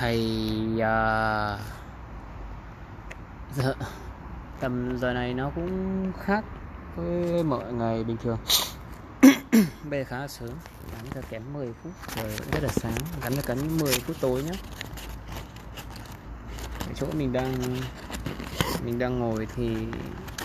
[0.00, 1.58] thì uh, à,
[3.54, 3.74] giờ,
[4.60, 6.44] tầm giờ này nó cũng khác
[6.96, 8.38] với mọi ngày bình thường.
[9.90, 10.50] Bây giờ khá là sớm
[10.92, 12.94] gắn cho kém 10 phút trời rất là sáng.
[13.22, 14.52] Gắn cho cắn 10 phút tối nhé
[16.88, 17.54] ở chỗ mình đang
[18.84, 19.76] mình đang ngồi thì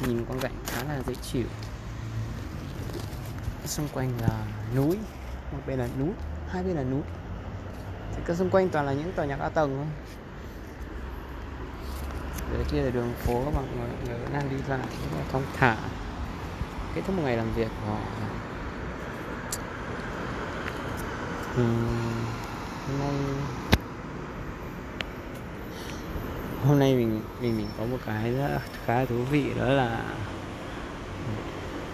[0.08, 1.46] nhìn quang cảnh khá là dễ chịu.
[3.66, 4.46] Xung quanh là
[4.76, 4.98] núi
[5.52, 6.12] một bên là núi
[6.50, 7.02] hai bên là núi
[8.26, 9.86] cái xung quanh toàn là những tòa nhà cao tầng thôi.
[12.54, 14.80] Đấy kia là đường phố các bạn người, người vẫn đang đi lại
[15.12, 15.78] rất là thong thả.
[16.96, 18.00] Kết thúc một ngày làm việc của họ.
[21.62, 22.26] Uhm,
[22.88, 23.14] hôm nay
[26.68, 30.02] hôm nay mình mình mình có một cái rất khá thú vị đó là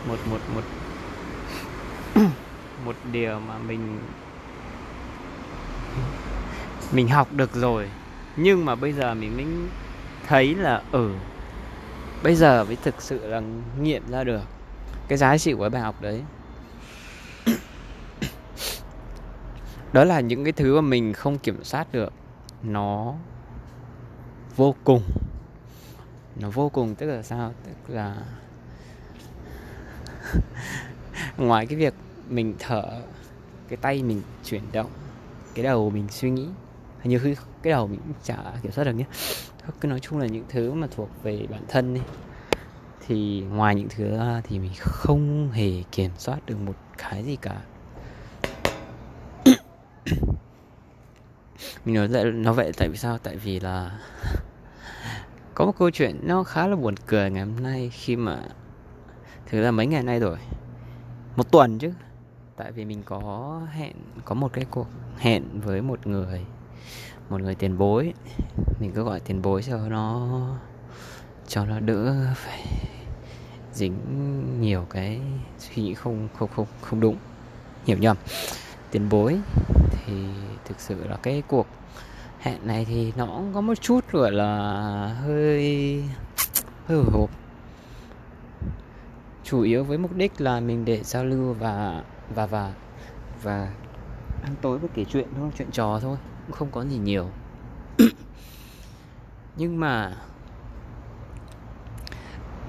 [0.07, 0.61] một một một
[2.85, 3.99] một điều mà mình
[6.91, 7.89] mình học được rồi
[8.37, 9.45] nhưng mà bây giờ mình mới
[10.27, 11.11] thấy là ở ừ,
[12.23, 13.41] bây giờ mới thực sự là
[13.81, 14.41] nghiệm ra được
[15.07, 16.21] cái giá trị của bài học đấy.
[19.93, 22.13] Đó là những cái thứ mà mình không kiểm soát được.
[22.63, 23.13] Nó
[24.55, 25.01] vô cùng.
[26.35, 27.53] Nó vô cùng tức là sao?
[27.63, 28.15] Tức là
[31.37, 31.93] ngoài cái việc
[32.29, 32.83] mình thở
[33.67, 34.89] cái tay mình chuyển động
[35.55, 36.47] cái đầu mình suy nghĩ
[37.03, 39.05] nhiều khi cái đầu mình cũng chả kiểm soát được nhé.
[39.81, 42.03] Cứ nói chung là những thứ mà thuộc về bản thân ấy,
[43.07, 47.35] thì ngoài những thứ ra thì mình không hề kiểm soát được một cái gì
[47.35, 47.61] cả.
[51.85, 53.17] Mình nói vậy nó vậy tại vì sao?
[53.17, 53.99] Tại vì là
[55.53, 58.39] có một câu chuyện nó khá là buồn cười ngày hôm nay khi mà
[59.45, 60.37] thực ra mấy ngày nay rồi
[61.35, 61.93] một tuần chứ.
[62.55, 63.93] Tại vì mình có hẹn
[64.25, 66.45] có một cái cuộc hẹn với một người
[67.29, 68.13] một người tiền bối.
[68.79, 70.39] Mình cứ gọi tiền bối cho nó
[71.47, 72.65] cho nó đỡ phải
[73.73, 73.97] dính
[74.61, 75.21] nhiều cái
[75.57, 77.17] suy nghĩ không không không không đúng.
[77.85, 78.17] Hiểu nhầm?
[78.91, 79.39] Tiền bối
[79.91, 80.13] thì
[80.65, 81.67] thực sự là cái cuộc
[82.39, 84.47] hẹn này thì nó cũng có một chút, gọi là,
[85.21, 86.03] hơi
[86.85, 87.29] hơi hồi hộp.
[89.43, 92.03] Chủ yếu với mục đích là mình để giao lưu và
[92.35, 92.73] và và
[93.43, 93.73] và
[94.43, 96.17] ăn tối với kể chuyện thôi, chuyện trò thôi
[96.49, 97.29] cũng không có gì nhiều.
[99.57, 100.17] Nhưng mà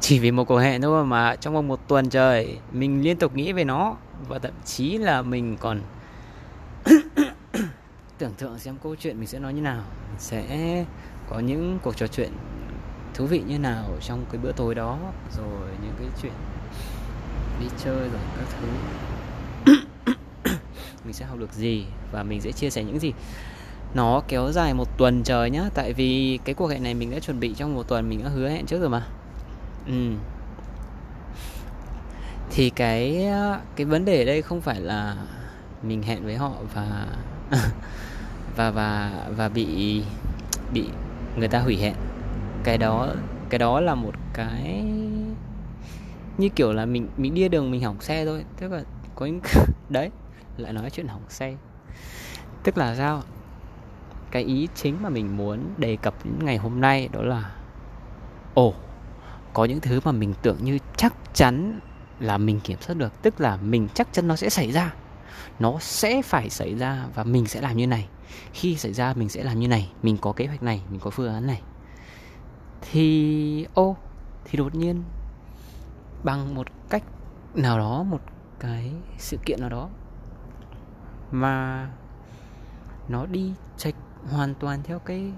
[0.01, 3.35] chỉ vì một cuộc hẹn thôi mà trong vòng một tuần trời, mình liên tục
[3.35, 3.97] nghĩ về nó
[4.29, 5.81] và thậm chí là mình còn
[8.19, 9.83] tưởng tượng xem câu chuyện mình sẽ nói như nào.
[10.19, 10.85] Sẽ
[11.31, 12.31] có những cuộc trò chuyện
[13.15, 14.99] thú vị như nào trong cái bữa tối đó,
[15.37, 16.33] rồi những cái chuyện
[17.61, 18.67] đi chơi rồi các thứ.
[21.05, 23.13] Mình sẽ học được gì và mình sẽ chia sẻ những gì
[23.95, 27.19] nó kéo dài một tuần trời nhá, tại vì cái cuộc hẹn này mình đã
[27.19, 29.07] chuẩn bị trong một tuần, mình đã hứa hẹn trước rồi mà.
[29.87, 30.13] Ừ.
[32.51, 33.27] Thì cái
[33.77, 35.17] cái vấn đề ở đây không phải là
[35.83, 37.07] mình hẹn với họ và
[38.57, 40.03] và và và bị
[40.73, 40.85] bị
[41.37, 41.95] người ta hủy hẹn.
[42.65, 43.09] Cái đó
[43.49, 44.85] cái đó là một cái
[46.39, 48.45] như kiểu là mình mình đi đường mình hỏng xe thôi.
[48.61, 48.83] Tức là
[49.15, 49.41] có những
[49.89, 50.11] đấy,
[50.57, 51.55] lại nói chuyện hỏng xe.
[52.65, 53.23] Tức là sao?
[54.31, 57.51] Cái ý chính mà mình muốn đề cập đến ngày hôm nay đó là,
[58.55, 58.75] ồ,
[59.53, 61.81] có những thứ mà mình tưởng như chắc chắn
[62.21, 64.95] là mình kiểm soát được, tức là mình chắc chắn nó sẽ xảy ra.
[65.59, 68.09] Nó sẽ phải xảy ra và mình sẽ làm như này.
[68.53, 69.93] Khi xảy ra, mình sẽ làm như này.
[70.03, 71.63] Mình có kế hoạch này, mình có phương án này.
[72.81, 73.97] Thì, ô,
[74.45, 75.03] thì đột nhiên,
[76.23, 77.03] bằng một cách
[77.55, 78.21] nào đó, một
[78.61, 79.89] cái sự kiện nào đó,
[81.31, 81.89] mà
[83.09, 83.95] nó đi chệch
[84.29, 85.33] hoàn toàn theo cái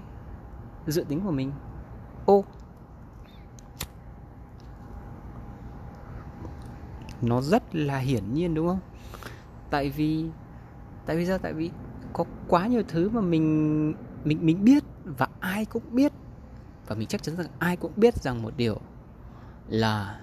[0.87, 1.51] dự tính của mình.
[2.25, 2.43] Ô.
[7.21, 8.79] Nó rất là hiển nhiên đúng không?
[9.69, 10.29] Tại vì
[11.05, 11.37] tại vì sao?
[11.37, 11.71] Tại vì
[12.13, 13.93] có quá nhiều thứ mà mình
[14.23, 16.11] mình mình biết và ai cũng biết.
[16.87, 18.77] Và mình chắc chắn rằng ai cũng biết rằng một điều
[19.67, 20.21] là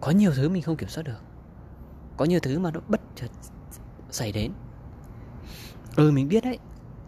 [0.00, 1.20] có nhiều thứ mình không kiểm soát được.
[2.16, 3.28] Có nhiều thứ mà nó bất chợt
[4.10, 4.52] xảy đến
[5.96, 6.58] ừ mình biết đấy.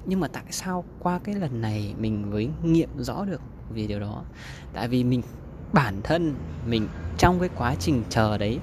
[0.07, 3.41] Nhưng mà tại sao qua cái lần này mình mới nghiệm rõ được
[3.71, 4.23] vì điều đó?
[4.73, 5.23] Tại vì mình,
[5.73, 6.35] bản thân
[6.67, 6.89] mình
[7.19, 8.59] trong cái quá trình chờ đấy,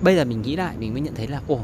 [0.00, 1.60] bây giờ mình nghĩ lại mình mới nhận thấy là, ồ,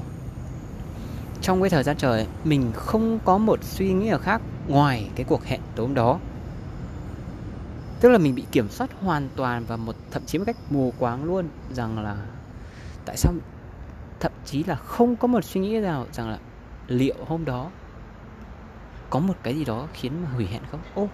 [1.42, 5.26] trong cái thời gian trời mình không có một suy nghĩ nào khác ngoài cái
[5.28, 6.18] cuộc hẹn tối hôm đó.
[8.00, 10.92] Tức là mình bị kiểm soát hoàn toàn và một, thậm chí một cách mù
[10.98, 12.16] quáng luôn rằng là,
[13.04, 13.32] tại sao,
[14.20, 16.38] thậm chí là không có một suy nghĩ nào rằng là
[16.88, 17.70] liệu hôm đó
[19.10, 20.80] có một cái gì đó khiến mà hủy hẹn không?
[20.94, 21.08] Ô,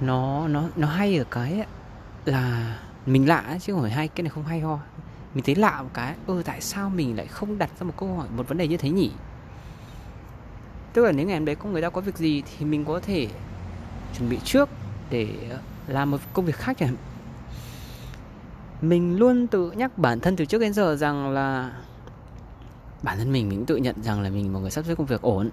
[0.00, 1.64] nó nó nó hay ở cái
[2.24, 2.76] là
[3.06, 4.78] mình lạ chứ không phải hay cái này không hay ho.
[5.34, 8.16] Mình thấy lạ một cái, ơ, tại sao mình lại không đặt ra một câu
[8.16, 9.10] hỏi, một vấn đề như thế nhỉ?
[10.92, 13.00] Tức là nếu ngày hôm đấy có người ta có việc gì thì mình có
[13.00, 13.28] thể
[14.18, 14.68] chuẩn bị trước
[15.10, 16.96] để ờ, làm một công việc khác chẳng
[18.82, 21.72] mình luôn tự nhắc bản thân từ trước đến giờ rằng là
[23.02, 25.22] bản thân mình mình tự nhận rằng là mình một người sắp xếp công việc
[25.22, 25.50] ổn.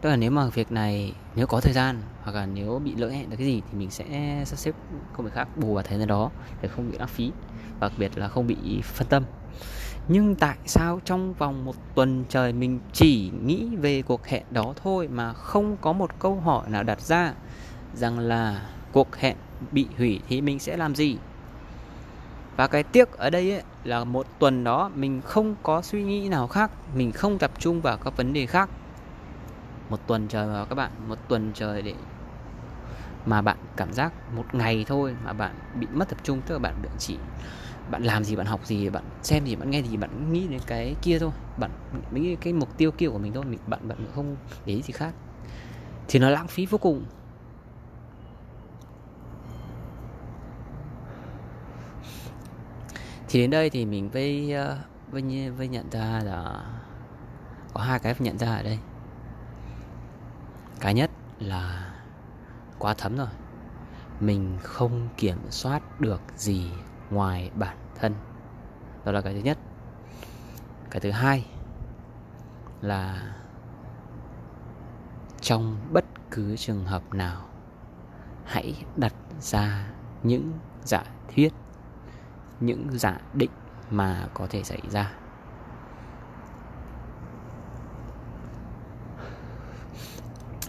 [0.00, 3.08] Tức là nếu mà việc này, nếu có thời gian, hoặc là nếu bị lỡ
[3.08, 4.04] hẹn được cái gì thì mình sẽ
[4.46, 4.74] sắp xếp
[5.16, 6.30] công việc khác bù vào thời gian đó
[6.62, 7.30] để không bị lãng phí,
[7.80, 9.22] và đặc biệt là không bị phân tâm.
[10.08, 14.74] Nhưng tại sao trong vòng một tuần trời mình chỉ nghĩ về cuộc hẹn đó
[14.82, 17.34] thôi mà không có một câu hỏi nào đặt ra
[17.94, 19.36] rằng là cuộc hẹn
[19.72, 21.16] bị hủy thì mình sẽ làm gì?
[22.56, 26.28] Và cái tiếc ở đây ấy, là một tuần đó mình không có suy nghĩ
[26.28, 28.70] nào khác mình không tập trung vào các vấn đề khác.
[29.88, 31.94] Một tuần trời vào các bạn một tuần trời để
[33.26, 36.58] mà bạn cảm giác một ngày thôi mà bạn bị mất tập trung tức là
[36.58, 37.16] bạn chỉ
[37.90, 40.60] bạn làm gì bạn học gì bạn xem gì bạn nghe gì bạn nghĩ đến
[40.66, 41.30] cái kia thôi.
[41.56, 41.70] Bạn
[42.12, 44.36] nghĩ cái mục tiêu kia của mình thôi mình bạn bạn không
[44.66, 45.14] để ý gì khác.
[46.08, 47.04] Thì nó lãng phí vô cùng.
[53.32, 54.78] Thì đến đây thì mình với ờ,
[55.10, 56.64] với với nhận ra là
[57.74, 58.78] có hai cái phải nhận ra ở đây.
[60.80, 61.92] Cái nhất là
[62.78, 63.28] quá thấm rồi.
[64.20, 66.70] Mình không kiểm soát được gì
[67.10, 68.14] ngoài bản thân.
[69.04, 69.58] Đó là cái thứ nhất.
[70.90, 71.46] Cái thứ hai
[72.80, 73.32] là
[75.40, 77.44] trong bất cứ trường hợp nào,
[78.44, 79.86] hãy đặt ra
[80.22, 80.52] những
[80.84, 81.04] giả
[81.34, 81.52] thuyết
[82.60, 83.50] những giả định
[83.90, 85.12] mà có thể xảy ra.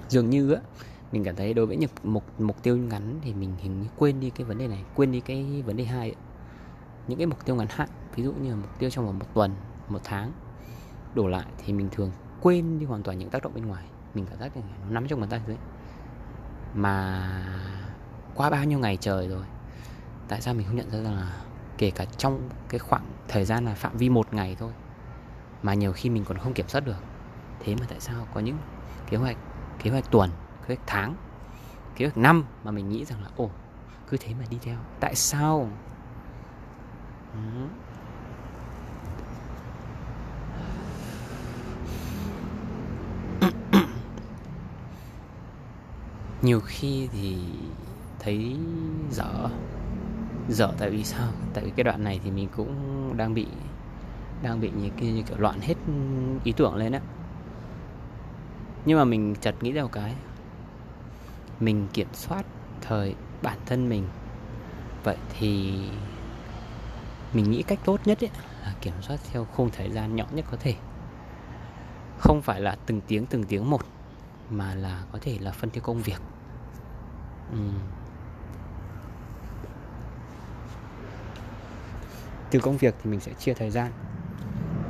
[0.10, 0.62] Dường như á,
[1.12, 4.20] mình cảm thấy đối với những mục mục tiêu ngắn thì mình hình như quên
[4.20, 6.16] đi cái vấn đề này, quên đi cái vấn đề hai ấy.
[7.08, 9.26] những cái mục tiêu ngắn hạn, ví dụ như là mục tiêu trong vòng một
[9.34, 9.56] tuần,
[9.88, 10.32] một tháng,
[11.16, 12.12] đổ lại thì mình thường
[12.42, 13.86] quên đi hoàn toàn những tác động bên ngoài.
[14.14, 15.58] Mình cảm giác là nó nắm trong bàn tay rồi
[16.74, 17.30] mà
[18.36, 19.46] qua bao nhiêu ngày trời rồi,
[20.28, 21.42] tại sao mình không nhận ra rằng là
[21.82, 24.72] kể cả trong cái khoảng thời gian là phạm vi một ngày thôi,
[25.64, 27.04] mà nhiều khi mình còn không kiểm soát được.
[27.60, 28.58] Thế mà tại sao có những
[29.10, 29.38] kế hoạch
[29.84, 30.30] kế hoạch tuần,
[30.68, 31.16] kế hoạch tháng,
[31.96, 33.50] kế hoạch năm mà mình nghĩ rằng là, ồ,
[34.10, 35.70] cứ thế mà đi theo, tại sao?
[37.34, 37.40] Ừ.
[46.42, 47.38] nhiều khi thì
[48.20, 48.58] thấy
[49.12, 49.50] dở
[50.54, 51.28] dở tại vì sao?
[51.54, 53.48] Tại vì cái đoạn này thì mình cũng đang bị
[54.44, 55.76] đang bị như, kia như kiểu loạn hết
[56.44, 57.00] ý tưởng lên á.
[58.86, 60.16] Nhưng mà mình chợt nghĩ ra một cái.
[61.60, 62.46] Mình kiểm soát
[62.82, 64.08] thời bản thân mình.
[65.04, 65.80] Vậy thì
[67.34, 68.30] mình nghĩ cách tốt nhất ấy
[68.64, 70.76] là kiểm soát theo khung thời gian nhỏ nhất có thể.
[72.20, 73.82] Không phải là từng tiếng từng tiếng một
[74.50, 76.22] mà là có thể là phân theo công việc.
[77.54, 77.72] Uhm.
[82.52, 83.92] Từ công việc thì mình sẽ chia thời gian.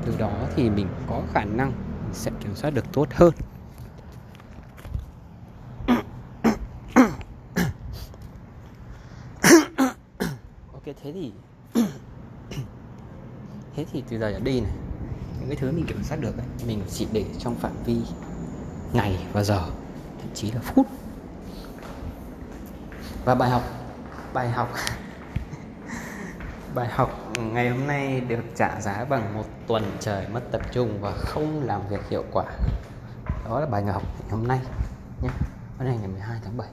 [0.05, 1.71] Từ đó thì mình có khả năng
[2.13, 3.33] sẽ kiểm soát được tốt hơn.
[10.73, 11.31] Ok thế thì
[13.75, 14.71] thế thì từ giờ trở đi này
[15.39, 17.97] những cái thứ mình kiểm soát được ấy, mình chỉ để trong phạm vi
[18.93, 19.63] ngày và giờ
[20.21, 20.87] thậm chí là phút.
[23.25, 23.63] Và bài học
[24.33, 24.73] bài học.
[26.75, 31.01] Bài học ngày hôm nay được trả giá bằng một tuần trời mất tập trung
[31.01, 32.45] và không làm việc hiệu quả.
[33.45, 34.59] Đó là bài học ngày hôm nay
[35.21, 35.29] nhé.
[35.77, 36.67] Hôm nay ngày 12 tháng 7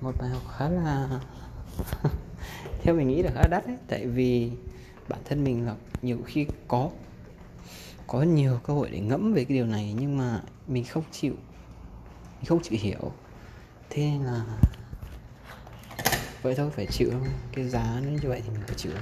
[0.00, 1.08] Một bài học khá là
[2.82, 3.76] Theo mình nghĩ là khá đắt đấy.
[3.88, 4.52] Tại vì
[5.08, 6.90] bản thân mình là nhiều khi có
[8.06, 11.34] Có nhiều cơ hội để ngẫm về cái điều này Nhưng mà mình không chịu,
[12.36, 13.12] Mình không chịu hiểu.
[13.90, 14.42] Thế nên là
[16.46, 17.28] vậy thôi phải chịu thôi.
[17.52, 18.92] Cái giá nó như vậy thì mình phải chịu